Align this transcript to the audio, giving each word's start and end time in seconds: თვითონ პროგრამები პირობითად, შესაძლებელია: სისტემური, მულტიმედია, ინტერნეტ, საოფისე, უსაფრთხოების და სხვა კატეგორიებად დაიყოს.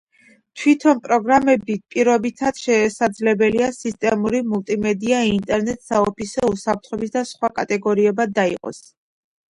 თვითონ 0.59 1.01
პროგრამები 1.07 1.73
პირობითად, 1.95 2.61
შესაძლებელია: 2.63 3.67
სისტემური, 3.81 4.41
მულტიმედია, 4.55 5.21
ინტერნეტ, 5.35 5.85
საოფისე, 5.93 6.45
უსაფრთხოების 6.55 7.15
და 7.19 7.27
სხვა 7.35 7.55
კატეგორიებად 7.61 8.39
დაიყოს. 8.41 8.83